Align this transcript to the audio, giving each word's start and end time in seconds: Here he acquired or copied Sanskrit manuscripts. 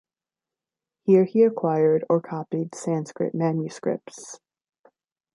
Here 1.03 1.25
he 1.25 1.43
acquired 1.43 2.05
or 2.09 2.21
copied 2.21 2.73
Sanskrit 2.73 3.35
manuscripts. 3.35 4.39